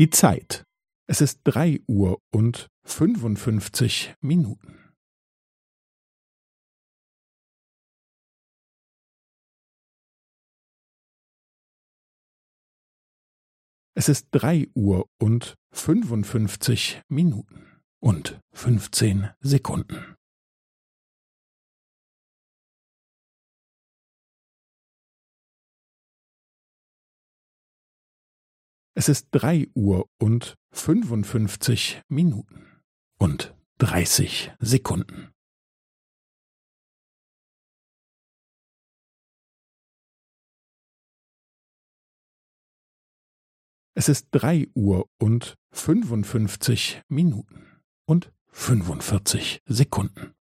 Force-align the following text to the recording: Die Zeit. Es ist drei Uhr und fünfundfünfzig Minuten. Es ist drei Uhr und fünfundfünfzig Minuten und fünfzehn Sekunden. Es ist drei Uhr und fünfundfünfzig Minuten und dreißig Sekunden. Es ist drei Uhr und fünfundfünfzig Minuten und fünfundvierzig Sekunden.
Die 0.00 0.08
Zeit. 0.08 0.64
Es 1.06 1.20
ist 1.20 1.42
drei 1.44 1.78
Uhr 1.86 2.22
und 2.32 2.68
fünfundfünfzig 2.86 4.14
Minuten. 4.22 4.94
Es 13.94 14.08
ist 14.08 14.28
drei 14.30 14.68
Uhr 14.74 15.06
und 15.20 15.54
fünfundfünfzig 15.70 17.02
Minuten 17.10 17.82
und 18.02 18.40
fünfzehn 18.54 19.28
Sekunden. 19.40 20.16
Es 29.00 29.08
ist 29.08 29.28
drei 29.30 29.66
Uhr 29.74 30.10
und 30.18 30.56
fünfundfünfzig 30.72 32.02
Minuten 32.10 32.82
und 33.18 33.56
dreißig 33.78 34.52
Sekunden. 34.58 35.32
Es 43.94 44.10
ist 44.10 44.28
drei 44.32 44.68
Uhr 44.74 45.08
und 45.18 45.54
fünfundfünfzig 45.72 47.00
Minuten 47.08 47.80
und 48.06 48.30
fünfundvierzig 48.48 49.62
Sekunden. 49.64 50.34